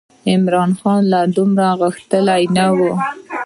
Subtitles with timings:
[0.31, 2.79] عمرا خان لا دومره غښتلی نه و.